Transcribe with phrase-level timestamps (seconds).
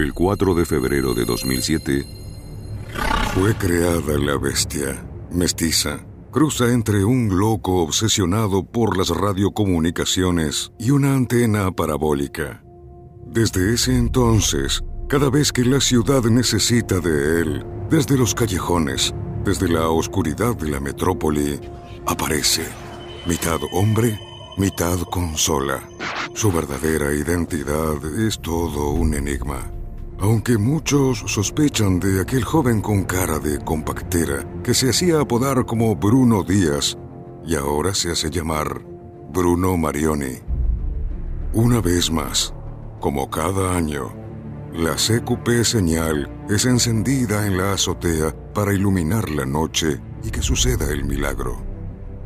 [0.00, 2.06] El 4 de febrero de 2007
[3.34, 6.06] fue creada la bestia, mestiza.
[6.30, 12.64] Cruza entre un loco obsesionado por las radiocomunicaciones y una antena parabólica.
[13.26, 19.14] Desde ese entonces, cada vez que la ciudad necesita de él, desde los callejones,
[19.44, 21.60] desde la oscuridad de la metrópoli,
[22.06, 22.62] aparece,
[23.26, 24.18] mitad hombre,
[24.56, 25.86] mitad consola.
[26.32, 29.70] Su verdadera identidad es todo un enigma.
[30.22, 35.96] Aunque muchos sospechan de aquel joven con cara de compactera que se hacía apodar como
[35.96, 36.98] Bruno Díaz
[37.46, 38.82] y ahora se hace llamar
[39.32, 40.38] Bruno Marioni.
[41.54, 42.52] Una vez más,
[43.00, 44.12] como cada año,
[44.74, 50.92] la CQP señal es encendida en la azotea para iluminar la noche y que suceda
[50.92, 51.64] el milagro.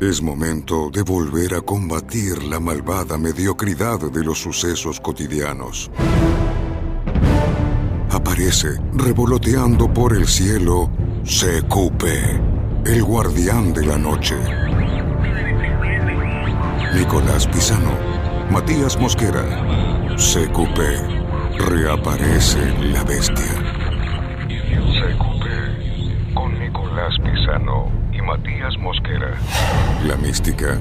[0.00, 5.88] Es momento de volver a combatir la malvada mediocridad de los sucesos cotidianos.
[8.36, 10.90] Aparece revoloteando por el cielo
[11.24, 12.04] CQP,
[12.84, 14.36] el guardián de la noche.
[16.94, 17.92] Nicolás Pisano,
[18.50, 19.42] Matías Mosquera,
[20.16, 20.78] CQP.
[21.66, 22.58] Reaparece
[22.92, 23.54] la bestia.
[24.46, 29.34] CQP con Nicolás Pisano y Matías Mosquera.
[30.06, 30.78] La mística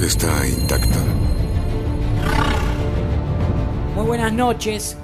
[0.00, 1.00] está intacta.
[3.94, 4.96] Muy buenas noches.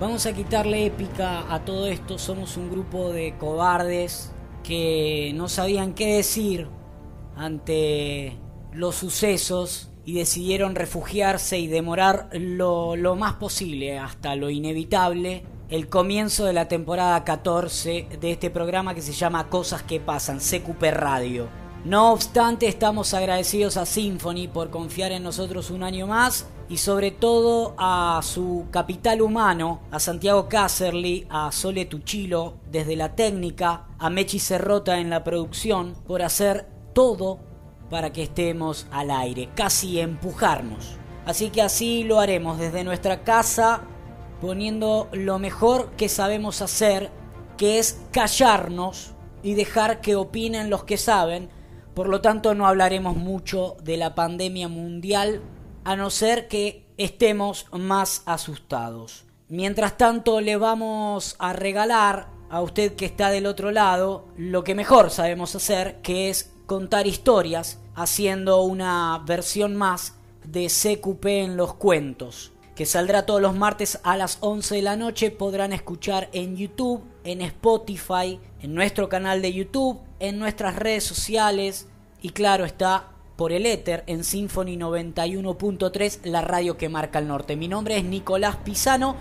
[0.00, 2.18] Vamos a quitarle épica a todo esto.
[2.18, 4.30] Somos un grupo de cobardes
[4.62, 6.68] que no sabían qué decir
[7.34, 8.36] ante
[8.72, 15.88] los sucesos y decidieron refugiarse y demorar lo, lo, más posible hasta lo inevitable el
[15.88, 20.82] comienzo de la temporada 14 de este programa que se llama Cosas que pasan, CQP
[20.92, 21.48] Radio.
[21.84, 27.10] No obstante, estamos agradecidos a Symphony por confiar en nosotros un año más y sobre
[27.10, 34.10] todo a su capital humano, a Santiago Caserly, a Sole Tuchilo desde la técnica, a
[34.10, 37.38] Mechi Cerrota en la producción, por hacer todo
[37.88, 40.98] para que estemos al aire, casi empujarnos.
[41.24, 43.82] Así que así lo haremos desde nuestra casa,
[44.40, 47.10] poniendo lo mejor que sabemos hacer,
[47.56, 51.48] que es callarnos y dejar que opinen los que saben.
[51.94, 55.42] Por lo tanto, no hablaremos mucho de la pandemia mundial,
[55.88, 59.24] a no ser que estemos más asustados.
[59.48, 64.74] Mientras tanto, le vamos a regalar a usted que está del otro lado lo que
[64.74, 71.72] mejor sabemos hacer, que es contar historias haciendo una versión más de CQP en los
[71.72, 75.30] cuentos, que saldrá todos los martes a las 11 de la noche.
[75.30, 81.88] Podrán escuchar en YouTube, en Spotify, en nuestro canal de YouTube, en nuestras redes sociales
[82.20, 87.54] y claro está por el éter en Symphony 91.3, la radio que marca el norte.
[87.54, 89.14] Mi nombre es Nicolás Pisano.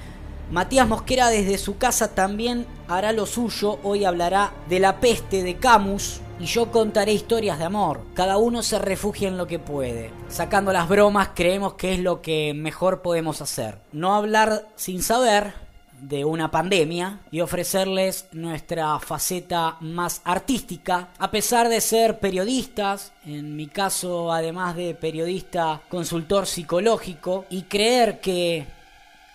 [0.51, 3.77] Matías Mosquera desde su casa también hará lo suyo.
[3.83, 8.01] Hoy hablará de la peste de Camus, y yo contaré historias de amor.
[8.15, 10.09] Cada uno se refugia en lo que puede.
[10.29, 13.77] Sacando las bromas, creemos que es lo que mejor podemos hacer.
[13.91, 15.66] No hablar sin saber
[16.01, 23.55] de una pandemia y ofrecerles nuestra faceta más artística, a pesar de ser periodistas, en
[23.55, 28.65] mi caso además de periodista consultor psicológico, y creer que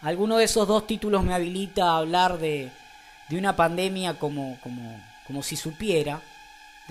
[0.03, 2.71] alguno de esos dos títulos me habilita a hablar de,
[3.29, 6.21] de una pandemia como, como, como si supiera,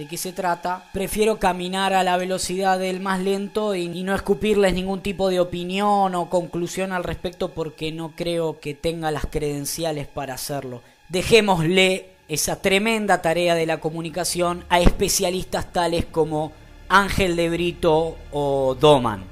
[0.01, 4.73] de qué se trata, prefiero caminar a la velocidad del más lento y, no escupirles
[4.73, 10.07] ningún tipo de opinión o conclusión al respecto porque no creo que tenga las credenciales
[10.07, 10.81] para hacerlo.
[11.09, 16.51] Dejémosle esa tremenda tarea de la comunicación a especialistas tales como
[16.89, 19.23] Ángel de Brito o Doman.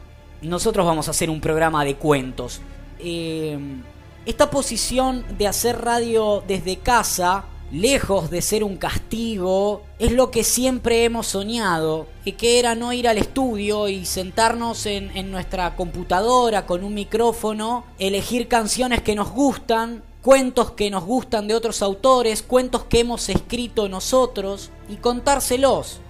[0.44, 2.62] Nosotros vamos a hacer un programa de cuentos.
[3.00, 3.57] Eh,
[4.28, 10.44] esta posición de hacer radio desde casa lejos de ser un castigo, es lo que
[10.44, 15.75] siempre hemos soñado, y que era no ir al estudio y sentarnos en, en, nuestra
[15.75, 21.81] computadora con un micrófono, elegir canciones que nos gustan, cuentos que nos gustan de otros
[21.81, 26.01] autores, cuentos que hemos escrito nosotros, y contárselos.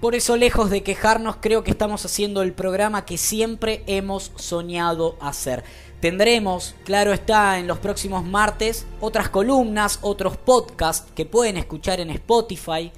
[0.00, 5.16] Por eso, lejos de quejarnos, creo que estamos haciendo el programa que siempre hemos soñado
[5.20, 5.64] hacer.
[6.00, 12.10] Tendremos, claro está, en los próximos martes otras columnas, otros podcasts que pueden escuchar en
[12.10, 12.92] Spotify,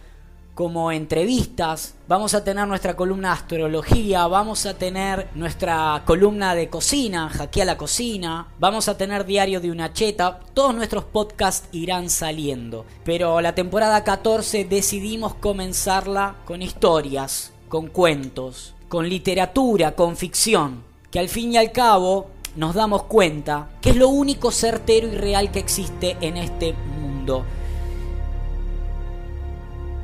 [0.59, 1.95] como entrevistas.
[2.09, 7.65] Vamos a tener nuestra columna de astrología, vamos a tener nuestra columna de cocina, jaquea
[7.65, 10.41] la cocina, vamos a tener diario de una cheta.
[10.55, 12.85] Todos nuestros podcasts irán saliendo.
[13.05, 20.83] Pero la temporada 14 decidimos comenzarla con historias, con cuentos, con literatura, con ficción.
[21.13, 25.15] Que al fin y al cabo nos damos cuenta que es lo único certero y
[25.15, 27.45] real que existe en este mundo.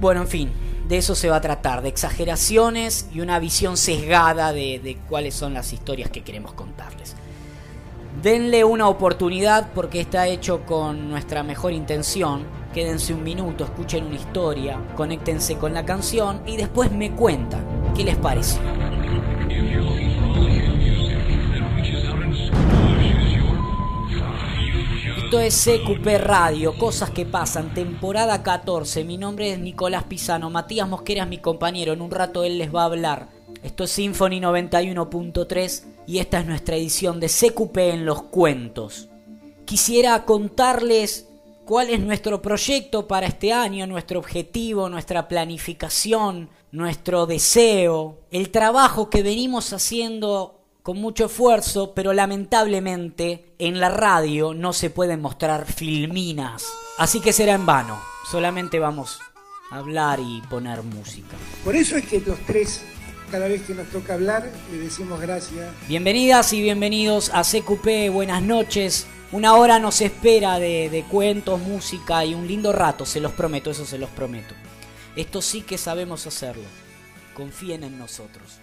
[0.01, 0.53] Bueno, en fin,
[0.89, 5.35] de eso se va a tratar, de exageraciones y una visión sesgada de, de cuáles
[5.35, 7.17] son las historias que queremos contarles.
[8.23, 12.45] Denle una oportunidad porque está hecho con nuestra mejor intención.
[12.73, 17.65] Quédense un minuto, escuchen una historia, conéctense con la canción y después me cuentan
[17.95, 18.61] qué les pareció.
[25.35, 29.03] Esto es CQP Radio, cosas que pasan, temporada 14.
[29.03, 32.73] Mi nombre es Nicolás Pisano, Matías Mosquera es mi compañero, en un rato él les
[32.73, 33.31] va a hablar.
[33.65, 39.09] Esto es Symphony 91.3 y esta es nuestra edición de CQP en los cuentos.
[39.65, 41.29] Quisiera contarles
[41.65, 49.11] cuál es nuestro proyecto para este año, nuestro objetivo, nuestra planificación, nuestro deseo, el trabajo
[49.11, 55.65] que venimos haciendo con mucho esfuerzo, pero lamentablemente en la radio no se pueden mostrar
[55.65, 56.67] filminas.
[56.99, 57.99] Así que será en vano,
[58.31, 59.19] solamente vamos
[59.71, 61.39] a hablar y poner música.
[61.65, 62.83] Por eso es que los tres
[63.31, 65.73] cada vez que nos toca hablar le decimos gracias.
[65.89, 69.07] Bienvenidas y bienvenidos a CQP, buenas noches.
[69.33, 73.71] Una hora nos espera de, de, cuentos, música y un lindo rato, se los prometo,
[73.71, 74.55] eso se los prometo.
[75.17, 76.65] Esto sí que sabemos hacerlo.
[77.35, 78.61] Confíen en nosotros.